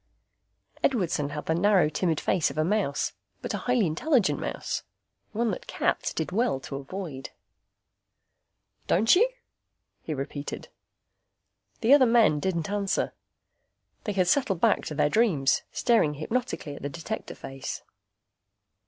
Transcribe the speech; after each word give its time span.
Edwardson 0.83 1.29
had 1.29 1.45
the 1.45 1.53
narrow, 1.53 1.87
timid 1.87 2.19
face 2.19 2.49
of 2.49 2.57
a 2.57 2.63
mouse; 2.63 3.13
but 3.43 3.53
a 3.53 3.57
highly 3.59 3.85
intelligent 3.85 4.39
mouse. 4.39 4.81
One 5.31 5.51
that 5.51 5.67
cats 5.67 6.11
did 6.11 6.31
well 6.31 6.59
to 6.61 6.77
avoid. 6.77 7.29
"Don't 8.87 9.15
you?" 9.15 9.29
he 10.01 10.15
repeated. 10.15 10.69
The 11.81 11.93
other 11.93 12.07
men 12.07 12.39
didn't 12.39 12.71
answer. 12.71 13.13
They 14.05 14.13
had 14.13 14.27
settled 14.27 14.59
back 14.59 14.85
to 14.85 14.95
their 14.95 15.07
dreams, 15.07 15.61
staring 15.71 16.15
hypnotically 16.15 16.75
at 16.75 16.81
the 16.81 16.89
Detector 16.89 17.35
face. 17.35 17.83